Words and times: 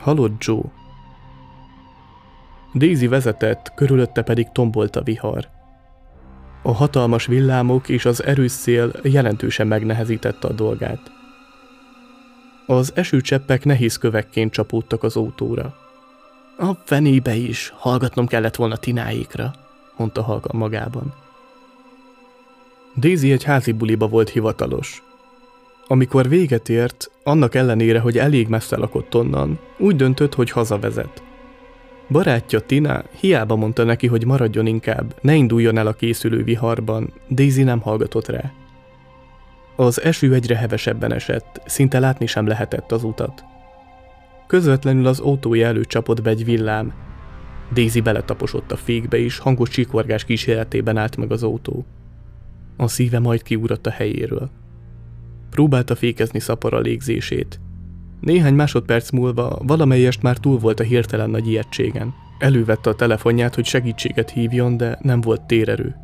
Halott 0.00 0.44
Joe. 0.44 0.62
Daisy 2.74 3.06
vezetett, 3.06 3.72
körülötte 3.74 4.22
pedig 4.22 4.48
tombolt 4.52 4.96
a 4.96 5.02
vihar. 5.02 5.48
A 6.62 6.72
hatalmas 6.72 7.26
villámok 7.26 7.88
és 7.88 8.04
az 8.04 8.24
erős 8.24 8.50
szél 8.50 8.92
jelentősen 9.02 9.66
megnehezítette 9.66 10.48
a 10.48 10.52
dolgát. 10.52 11.00
Az 12.66 12.92
esőcseppek 12.94 13.64
nehéz 13.64 13.96
kövekként 13.96 14.52
csapódtak 14.52 15.02
az 15.02 15.16
autóra. 15.16 15.74
A 16.58 16.72
fenébe 16.84 17.34
is, 17.34 17.72
hallgatnom 17.76 18.26
kellett 18.26 18.56
volna 18.56 18.76
Tináékra, 18.76 19.52
mondta 19.96 20.22
halkan 20.22 20.56
magában. 20.56 21.14
Daisy 22.96 23.32
egy 23.32 23.44
házi 23.44 23.72
buliba 23.72 24.08
volt 24.08 24.28
hivatalos. 24.28 25.02
Amikor 25.90 26.28
véget 26.28 26.68
ért, 26.68 27.10
annak 27.22 27.54
ellenére, 27.54 27.98
hogy 27.98 28.18
elég 28.18 28.48
messze 28.48 28.76
lakott 28.76 29.14
onnan, 29.14 29.58
úgy 29.78 29.96
döntött, 29.96 30.34
hogy 30.34 30.50
hazavezet. 30.50 31.22
Barátja 32.10 32.60
Tina 32.60 33.02
hiába 33.20 33.56
mondta 33.56 33.84
neki, 33.84 34.06
hogy 34.06 34.26
maradjon 34.26 34.66
inkább, 34.66 35.14
ne 35.20 35.34
induljon 35.34 35.78
el 35.78 35.86
a 35.86 35.92
készülő 35.92 36.42
viharban, 36.42 37.12
Daisy 37.30 37.62
nem 37.62 37.80
hallgatott 37.80 38.28
rá. 38.28 38.52
Az 39.76 40.02
eső 40.02 40.34
egyre 40.34 40.56
hevesebben 40.56 41.12
esett, 41.12 41.60
szinte 41.66 41.98
látni 41.98 42.26
sem 42.26 42.46
lehetett 42.46 42.92
az 42.92 43.04
utat. 43.04 43.44
Közvetlenül 44.46 45.06
az 45.06 45.20
autója 45.20 45.66
előtt 45.66 45.88
csapott 45.88 46.22
be 46.22 46.30
egy 46.30 46.44
villám. 46.44 46.92
Daisy 47.72 48.00
beletaposott 48.00 48.72
a 48.72 48.76
fékbe, 48.76 49.18
és 49.18 49.38
hangos 49.38 49.68
csikorgás 49.68 50.24
kíséretében 50.24 50.96
állt 50.96 51.16
meg 51.16 51.32
az 51.32 51.42
autó. 51.42 51.84
A 52.76 52.88
szíve 52.88 53.18
majd 53.18 53.42
kiugrott 53.42 53.86
a 53.86 53.90
helyéről. 53.90 54.50
Próbálta 55.58 55.94
fékezni 55.94 56.40
szapara 56.40 56.78
légzését. 56.78 57.60
Néhány 58.20 58.54
másodperc 58.54 59.10
múlva 59.10 59.58
valamelyest 59.62 60.22
már 60.22 60.36
túl 60.36 60.58
volt 60.58 60.80
a 60.80 60.82
hirtelen 60.82 61.30
nagy 61.30 61.48
ijegységen. 61.48 62.14
Elővette 62.38 62.90
a 62.90 62.94
telefonját, 62.94 63.54
hogy 63.54 63.64
segítséget 63.64 64.30
hívjon, 64.30 64.76
de 64.76 64.98
nem 65.02 65.20
volt 65.20 65.46
térerő. 65.46 65.94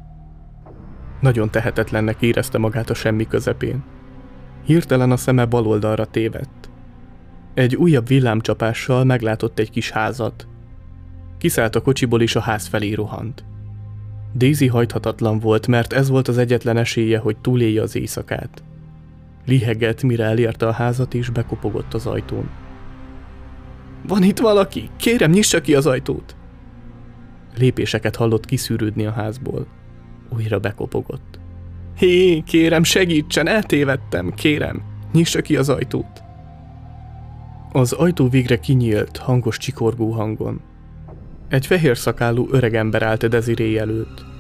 Nagyon 1.20 1.50
tehetetlennek 1.50 2.22
érezte 2.22 2.58
magát 2.58 2.91
a 2.91 2.94
semmi 2.94 3.27
közepén. 3.27 3.84
Hirtelen 4.64 5.10
a 5.10 5.16
szeme 5.16 5.44
bal 5.44 5.66
oldalra 5.66 6.05
tévedt. 6.05 6.70
Egy 7.54 7.76
újabb 7.76 8.06
villámcsapással 8.06 9.04
meglátott 9.04 9.59
egy 9.59 9.71
kis 9.71 9.91
házat. 9.91 10.47
Kiszállt 11.38 11.76
a 11.76 11.82
kocsiból 11.82 12.22
és 12.22 12.36
a 12.36 12.41
ház 12.41 12.66
felé 12.66 12.92
rohant. 12.92 13.44
Daisy 14.36 14.66
hajthatatlan 14.66 15.38
volt, 15.38 15.66
mert 15.66 15.92
ez 15.92 16.09
volt 16.09 16.28
az 16.28 16.38
egyetlen 16.38 16.76
esélye, 16.76 17.19
hogy 17.19 17.36
túlélje 17.36 17.82
az 17.82 17.97
éjszakát. 17.97 18.62
Lihegett, 19.47 20.03
mire 20.03 20.25
elérte 20.25 20.66
a 20.66 20.72
házat, 20.72 21.15
és 21.15 21.31
bekopogott 21.31 21.94
az 21.94 22.06
ajtón. 22.06 22.50
Van 24.06 24.22
itt 24.22 24.38
valaki? 24.38 24.91
Kérem, 24.97 25.31
nyissa 25.31 25.60
ki 25.60 25.75
az 25.75 25.87
ajtót! 25.87 26.37
Lépéseket 27.59 28.16
hallott 28.16 28.44
kiszűrődni 28.44 29.06
a 29.06 29.12
házból. 29.12 29.66
Újra 30.37 30.59
bekopogott. 30.59 31.38
Hé, 31.97 32.41
kérem, 32.41 32.83
segítsen, 32.83 33.49
eltévedtem, 33.49 34.33
kérem, 34.34 34.83
nyissa 35.12 35.41
ki 35.43 35.56
az 35.56 35.69
ajtót. 35.69 36.22
Az 37.72 37.93
ajtó 37.93 38.28
végre 38.28 38.59
kinyílt, 38.59 39.16
hangos 39.16 39.59
csikorgó 39.59 40.10
hangon. 40.10 40.60
Egy 41.49 41.66
fehér 41.66 41.97
szakálú 41.97 42.49
öregember 42.50 43.03
állt 43.03 43.28
Desiré 43.28 43.77
előtt. 43.77 44.34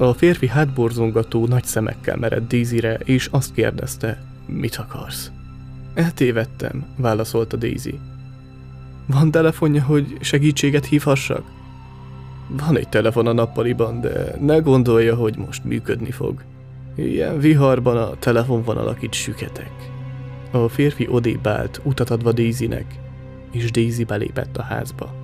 A 0.00 0.12
férfi 0.12 0.48
hátborzongató 0.48 1.46
nagy 1.46 1.64
szemekkel 1.64 2.16
mered 2.16 2.46
Daisy-re, 2.46 2.94
és 2.94 3.28
azt 3.30 3.52
kérdezte, 3.52 4.22
mit 4.46 4.76
akarsz? 4.76 5.30
Eltévedtem, 5.94 6.86
válaszolta 6.96 7.56
Daisy. 7.56 7.98
Van 9.06 9.30
telefonja, 9.30 9.82
hogy 9.84 10.16
segítséget 10.20 10.86
hívhassak? 10.86 11.42
Van 12.48 12.76
egy 12.76 12.88
telefon 12.88 13.26
a 13.26 13.32
nappaliban, 13.32 14.00
de 14.00 14.34
ne 14.40 14.58
gondolja, 14.58 15.14
hogy 15.14 15.36
most 15.36 15.64
működni 15.64 16.10
fog. 16.10 16.42
Ilyen 16.94 17.38
viharban 17.38 17.96
a 17.96 18.16
telefonvonalak 18.18 19.02
itt 19.02 19.12
süketek. 19.12 19.72
A 20.50 20.68
férfi 20.68 21.08
odébb 21.10 21.46
állt, 21.46 21.80
utat 21.84 22.10
adva 22.10 22.32
Daisynek, 22.32 22.98
és 23.52 23.70
Daisy 23.70 24.04
belépett 24.04 24.56
a 24.56 24.62
házba. 24.62 25.14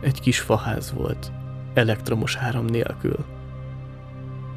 Egy 0.00 0.20
kis 0.20 0.40
faház 0.40 0.92
volt, 0.96 1.32
elektromos 1.74 2.36
áram 2.36 2.64
nélkül. 2.64 3.16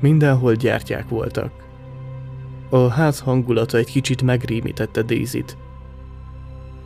Mindenhol 0.04 0.54
gyertyák 0.54 1.10
voltak. 1.10 1.52
A 2.70 2.88
ház 2.88 3.20
hangulata 3.20 3.78
egy 3.78 3.92
kicsit 3.92 4.22
megrémítette 4.22 5.02
Daisy-t. 5.02 5.58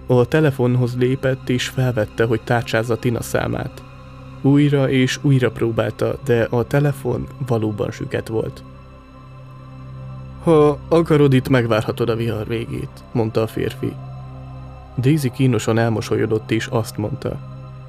A 0.08 0.26
telefonhoz 0.26 0.98
lépett 0.98 1.50
és 1.50 1.68
felvette, 1.68 2.26
hogy 2.26 2.42
tárcsázza 2.42 2.98
Tina 2.98 3.22
számát. 3.22 3.84
Újra 4.42 4.90
és 4.90 5.20
újra 5.24 5.52
próbálta, 5.52 6.20
de 6.26 6.48
a 6.50 6.64
telefon 6.64 7.28
valóban 7.48 7.92
süket 7.92 8.28
volt. 8.28 8.64
Ha 10.44 10.80
akarod, 10.88 11.34
itt 11.34 11.50
megvárhatod 11.50 12.10
a 12.10 12.16
vihar 12.16 12.48
végét, 12.48 13.04
mondta 13.12 13.42
a 13.42 13.48
férfi. 13.48 13.94
Daisy 14.98 15.32
kínosan 15.32 15.78
elmosolyodott 15.78 16.52
és 16.52 16.68
azt 16.68 16.98
mondta. 16.98 17.40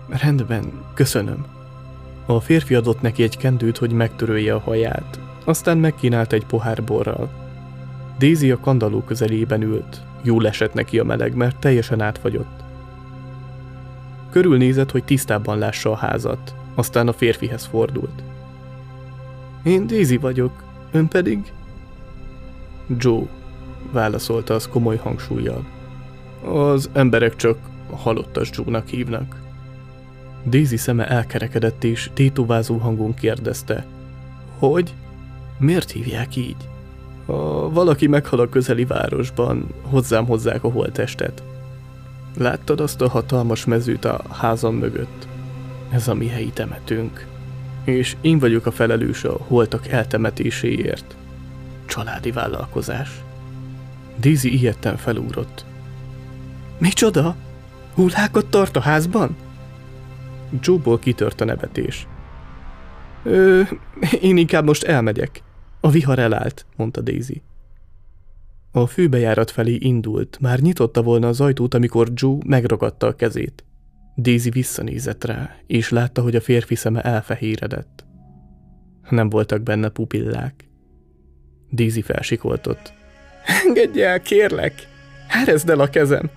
Rendben, 0.09 0.73
köszönöm. 0.95 1.58
A 2.31 2.41
férfi 2.41 2.75
adott 2.75 3.01
neki 3.01 3.23
egy 3.23 3.37
kendőt, 3.37 3.79
hogy 3.79 3.93
megtörölje 3.93 4.55
a 4.55 4.59
haját, 4.59 5.21
aztán 5.45 5.79
megkínált 5.79 6.33
egy 6.33 6.47
pohár 6.47 6.85
borral. 6.85 7.31
Daisy 8.19 8.51
a 8.51 8.61
kandaló 8.61 9.03
közelében 9.03 9.63
ült. 9.63 10.03
Jól 10.23 10.47
esett 10.47 10.75
neki 10.75 10.99
a 10.99 11.05
meleg, 11.05 11.35
mert 11.35 11.61
teljesen 11.61 12.01
átfagyott. 12.01 12.63
Körülnézett, 14.31 14.91
hogy 14.91 15.05
tisztában 15.05 15.59
lássa 15.59 15.91
a 15.91 15.97
házat, 15.97 16.55
aztán 16.75 17.09
a 17.09 17.13
férfihez 17.13 17.65
fordult. 17.65 18.23
Én 19.63 19.87
Daisy 19.87 20.17
vagyok, 20.17 20.65
ön 20.93 21.09
pedig? 21.09 21.53
Joe, 22.99 23.27
válaszolta 23.93 24.55
az 24.55 24.69
komoly 24.69 24.97
hangsúlyjal. 24.97 25.67
Az 26.45 26.91
emberek 26.93 27.37
csak 27.37 27.59
halottas 27.91 28.51
Joe-nak 28.53 28.89
hívnak. 28.89 29.47
Daisy 30.49 30.77
szeme 30.77 31.09
elkerekedett 31.09 31.85
és 31.85 32.11
tétovázó 32.15 32.77
hangon 32.77 33.15
kérdezte. 33.15 33.87
Hogy? 34.59 34.95
Miért 35.59 35.91
hívják 35.91 36.37
így? 36.37 36.69
Ha 37.27 37.71
valaki 37.71 38.07
meghal 38.07 38.41
a 38.41 38.49
közeli 38.49 38.85
városban, 38.85 39.67
hozzám 39.83 40.27
hozzák 40.27 40.65
a 40.65 40.71
holtestet. 40.71 41.43
Láttad 42.37 42.81
azt 42.81 43.01
a 43.01 43.09
hatalmas 43.09 43.65
mezőt 43.65 44.05
a 44.05 44.23
házam 44.31 44.75
mögött? 44.75 45.29
Ez 45.91 46.09
a 46.09 46.15
mi 46.15 46.27
helyi 46.27 46.51
temetőnk. 46.51 47.27
És 47.85 48.17
én 48.21 48.39
vagyok 48.39 48.67
a 48.67 48.71
felelős 48.71 49.25
a 49.25 49.39
holtak 49.47 49.89
eltemetéséért. 49.89 51.17
Családi 51.87 52.31
vállalkozás. 52.31 53.23
Daisy 54.21 54.53
ilyetten 54.53 54.97
felúrott. 54.97 55.65
Micsoda? 56.79 57.37
Hullákat 57.95 58.47
tart 58.47 58.77
a 58.77 58.81
házban? 58.81 59.37
Joe-ból 60.61 60.99
kitört 60.99 61.41
a 61.41 61.45
nevetés. 61.45 62.07
Ö, 63.23 63.63
én 64.21 64.37
inkább 64.37 64.65
most 64.65 64.85
elmegyek. 64.85 65.43
A 65.81 65.91
vihar 65.91 66.19
elállt, 66.19 66.67
mondta 66.77 67.01
Daisy. 67.01 67.43
A 68.73 68.87
főbejárat 68.87 69.51
felé 69.51 69.75
indult, 69.75 70.39
már 70.41 70.61
nyitotta 70.61 71.03
volna 71.03 71.29
az 71.29 71.41
ajtót, 71.41 71.75
amikor 71.75 72.09
Joe 72.15 72.39
megragadta 72.47 73.07
a 73.07 73.15
kezét. 73.15 73.65
Daisy 74.17 74.51
visszanézett 74.51 75.25
rá, 75.25 75.57
és 75.67 75.89
látta, 75.89 76.23
hogy 76.23 76.37
a 76.37 76.41
férfi 76.41 76.75
szeme 76.75 77.01
elfehéredett. 77.01 78.05
Nem 79.11 79.29
voltak 79.29 79.63
benne 79.63 79.89
pupillák. 79.89 80.69
Daisy 81.73 82.03
felsikoltott. 82.03 82.93
Engedj 83.65 84.03
el, 84.03 84.21
kérlek! 84.21 84.75
Herezd 85.29 85.71
el 85.71 85.81
a 85.81 85.89
kezem! 85.89 86.31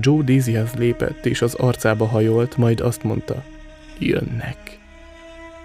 Joe 0.00 0.22
Daisyhez 0.22 0.72
lépett, 0.72 1.26
és 1.26 1.42
az 1.42 1.54
arcába 1.54 2.06
hajolt, 2.06 2.56
majd 2.56 2.80
azt 2.80 3.02
mondta. 3.02 3.42
Jönnek. 3.98 4.78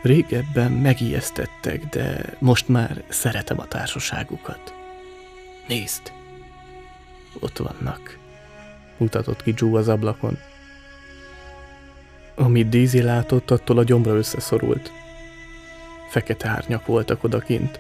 Régebben 0.02 0.72
megijesztettek, 0.72 1.86
de 1.86 2.34
most 2.40 2.68
már 2.68 3.04
szeretem 3.08 3.60
a 3.60 3.68
társaságukat. 3.68 4.74
Nézd! 5.68 6.12
Ott 7.40 7.58
vannak. 7.58 8.18
Mutatott 8.98 9.44
ki 9.44 9.54
Joe 9.58 9.80
az 9.80 9.88
ablakon. 9.88 10.38
Amit 12.36 12.70
Daisy 12.70 13.02
látott, 13.02 13.52
attól 13.52 13.78
a 13.78 13.84
gyomra 13.84 14.16
összeszorult. 14.16 14.92
Fekete 16.10 16.48
árnyak 16.48 16.86
voltak 16.86 17.24
odakint. 17.24 17.80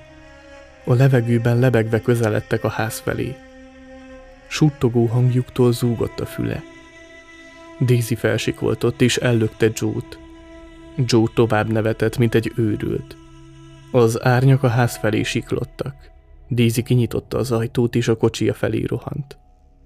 A 0.84 0.94
levegőben 0.94 1.60
lebegve 1.60 2.02
közeledtek 2.02 2.63
a 2.63 2.69
ház 2.69 3.00
felé. 3.00 3.36
Suttogó 4.50 5.06
hangjuktól 5.06 5.74
zúgott 5.74 6.19
a 6.19 6.25
füle. 6.25 6.63
Daisy 7.80 8.16
felsikoltott 8.16 9.01
és 9.01 9.18
ellökte 9.18 9.69
Joe-t. 9.74 10.19
Joe 11.06 11.28
tovább 11.34 11.72
nevetett, 11.72 12.18
mint 12.18 12.36
egy 12.36 12.51
őrült. 12.56 13.16
Az 13.92 14.24
árnyak 14.24 14.63
a 14.63 14.68
ház 14.68 14.98
felé 14.98 15.24
siklottak. 15.24 15.96
Daisy 16.50 16.84
kinyitotta 16.84 17.38
az 17.38 17.51
ajtót, 17.51 17.96
és 17.96 18.07
a 18.07 18.18
kocsia 18.18 18.54
felé 18.54 18.84
rohant. 18.84 19.38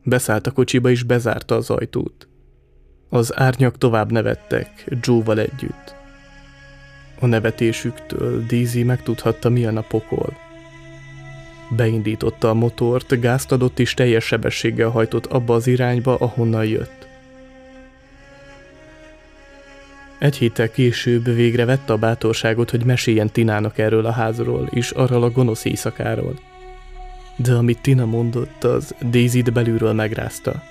Beszállt 0.03 0.47
a 0.47 0.51
kocsiba 0.51 0.89
és 0.89 1.03
bezárta 1.03 1.55
az 1.55 1.69
ajtót. 1.69 2.27
Az 3.09 3.37
árnyak 3.39 3.77
tovább 3.77 4.11
nevettek, 4.11 4.85
Joe-val 5.01 5.39
együtt. 5.39 5.95
A 7.19 7.25
nevetésüktől 7.25 8.45
Daisy 8.45 8.83
megtudhatta, 8.83 9.49
milyen 9.49 9.77
a 9.77 9.81
pokol. 9.81 10.33
Beindította 11.75 12.49
a 12.49 12.53
motort, 12.53 13.19
gázt 13.19 13.51
adott 13.51 13.79
és 13.79 13.93
teljes 13.93 14.25
sebességgel 14.25 14.89
hajtott 14.89 15.25
abba 15.25 15.53
az 15.53 15.67
irányba, 15.67 16.15
ahonnan 16.15 16.65
jött. 16.65 17.07
Egy 20.19 20.37
héttel 20.37 20.71
később 20.71 21.25
végre 21.25 21.65
vette 21.65 21.93
a 21.93 21.97
bátorságot, 21.97 22.69
hogy 22.69 22.85
meséljen 22.85 23.31
Tinának 23.31 23.77
erről 23.77 24.05
a 24.05 24.11
házról 24.11 24.69
és 24.71 24.91
arról 24.91 25.23
a 25.23 25.31
gonosz 25.31 25.65
éjszakáról. 25.65 26.39
De 27.35 27.53
amit 27.53 27.81
Tina 27.81 28.05
mondott, 28.05 28.63
az 28.63 28.95
Daisy-t 29.09 29.53
belülről 29.53 29.93
megrázta. 29.93 30.63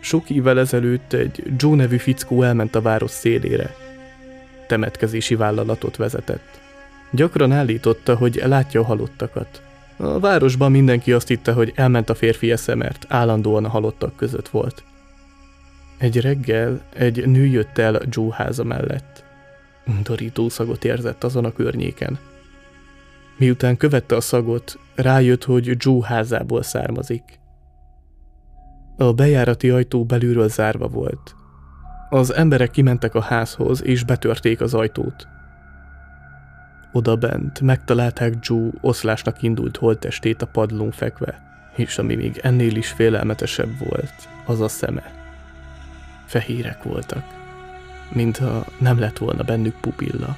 Sok 0.00 0.30
évvel 0.30 0.58
ezelőtt 0.58 1.12
egy 1.12 1.42
Joe 1.56 1.76
nevű 1.76 1.96
fickó 1.96 2.42
elment 2.42 2.74
a 2.74 2.82
város 2.82 3.10
szélére. 3.10 3.74
Temetkezési 4.66 5.34
vállalatot 5.34 5.96
vezetett. 5.96 6.67
Gyakran 7.10 7.52
állította, 7.52 8.16
hogy 8.16 8.42
látja 8.46 8.80
a 8.80 8.84
halottakat. 8.84 9.62
A 9.96 10.18
városban 10.18 10.70
mindenki 10.70 11.12
azt 11.12 11.28
hitte, 11.28 11.52
hogy 11.52 11.72
elment 11.74 12.10
a 12.10 12.14
férfi 12.14 12.50
esze, 12.50 12.74
mert 12.74 13.06
állandóan 13.08 13.64
a 13.64 13.68
halottak 13.68 14.16
között 14.16 14.48
volt. 14.48 14.84
Egy 15.98 16.20
reggel 16.20 16.80
egy 16.94 17.26
nő 17.26 17.46
jött 17.46 17.78
el 17.78 18.00
Joe 18.08 18.34
háza 18.34 18.64
mellett. 18.64 19.24
Undorító 19.86 20.48
szagot 20.48 20.84
érzett 20.84 21.24
azon 21.24 21.44
a 21.44 21.52
környéken. 21.52 22.18
Miután 23.36 23.76
követte 23.76 24.16
a 24.16 24.20
szagot, 24.20 24.78
rájött, 24.94 25.44
hogy 25.44 25.74
Joe 25.76 26.06
házából 26.06 26.62
származik. 26.62 27.22
A 28.96 29.12
bejárati 29.12 29.70
ajtó 29.70 30.04
belülről 30.04 30.48
zárva 30.48 30.88
volt. 30.88 31.34
Az 32.10 32.34
emberek 32.34 32.70
kimentek 32.70 33.14
a 33.14 33.20
házhoz, 33.20 33.84
és 33.84 34.04
betörték 34.04 34.60
az 34.60 34.74
ajtót. 34.74 35.28
Oda 36.98 37.16
bent 37.16 37.60
megtalálták 37.60 38.34
Joe 38.40 38.70
oszlásnak 38.80 39.42
indult 39.42 39.76
holttestét 39.76 40.42
a 40.42 40.46
padlón 40.46 40.90
fekve, 40.90 41.40
és 41.76 41.98
ami 41.98 42.14
még 42.14 42.40
ennél 42.42 42.76
is 42.76 42.88
félelmetesebb 42.88 43.78
volt, 43.78 44.28
az 44.46 44.60
a 44.60 44.68
szeme. 44.68 45.12
Fehérek 46.26 46.82
voltak, 46.82 47.24
mintha 48.12 48.64
nem 48.78 48.98
lett 48.98 49.18
volna 49.18 49.42
bennük 49.42 49.80
pupilla. 49.80 50.36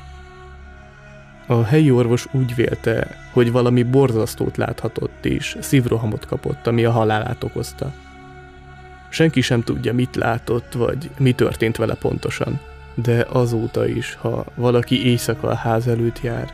A 1.47 1.63
helyi 1.63 1.91
orvos 1.91 2.27
úgy 2.33 2.55
vélte, 2.55 3.17
hogy 3.33 3.53
valami 3.53 3.83
borzasztót 3.83 4.57
láthatott 4.57 5.25
és 5.25 5.57
szívrohamot 5.61 6.27
kapott, 6.27 6.67
ami 6.67 6.85
a 6.85 6.91
halálát 6.91 7.45
okozta. 7.45 7.93
Senki 9.09 9.41
sem 9.41 9.63
tudja, 9.63 9.95
mit 9.95 10.17
látott, 10.17 10.73
vagy 10.73 11.11
mi 11.19 11.33
történt 11.33 11.77
vele 11.77 11.95
pontosan, 11.95 12.61
de 13.03 13.27
azóta 13.29 13.87
is, 13.87 14.15
ha 14.15 14.45
valaki 14.55 15.07
éjszaka 15.07 15.49
a 15.49 15.55
ház 15.55 15.87
előtt 15.87 16.21
jár, 16.21 16.53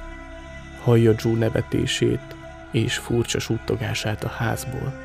hallja 0.83 1.13
Joe 1.17 1.39
nevetését 1.39 2.37
és 2.71 2.97
furcsa 2.97 3.39
suttogását 3.39 4.25
a 4.25 4.29
házból. 4.29 5.05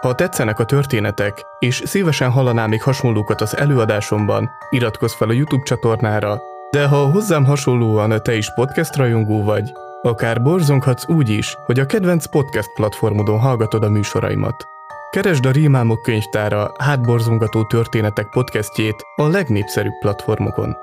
Ha 0.00 0.14
tetszenek 0.14 0.58
a 0.58 0.64
történetek, 0.64 1.42
és 1.58 1.82
szívesen 1.84 2.30
hallanál 2.30 2.68
még 2.68 2.82
hasonlókat 2.82 3.40
az 3.40 3.56
előadásomban, 3.56 4.50
iratkozz 4.70 5.14
fel 5.14 5.28
a 5.28 5.32
YouTube 5.32 5.62
csatornára, 5.62 6.40
de 6.70 6.86
ha 6.86 7.10
hozzám 7.10 7.44
hasonlóan 7.44 8.22
te 8.22 8.34
is 8.34 8.54
podcast 8.54 8.96
rajongó 8.96 9.44
vagy, 9.44 9.72
akár 10.02 10.42
borzonghatsz 10.42 11.08
úgy 11.08 11.28
is, 11.28 11.56
hogy 11.64 11.78
a 11.80 11.86
kedvenc 11.86 12.26
podcast 12.26 12.72
platformodon 12.74 13.38
hallgatod 13.38 13.84
a 13.84 13.88
műsoraimat. 13.88 14.64
Keresd 15.10 15.46
a 15.46 15.50
Rímálmok 15.50 16.02
könyvtára 16.02 16.72
hátborzongató 16.78 17.64
történetek 17.66 18.28
podcastjét 18.28 19.04
a 19.16 19.26
legnépszerűbb 19.26 19.98
platformokon. 20.00 20.76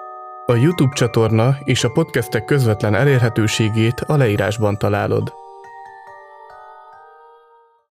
A 0.46 0.56
YouTube 0.56 0.96
csatorna 0.96 1.56
és 1.64 1.84
a 1.84 1.92
podcastek 1.92 2.46
közvetlen 2.46 2.96
elérhetőségét 2.96 4.00
a 4.00 4.16
leírásban 4.16 4.78
találod. 4.78 5.34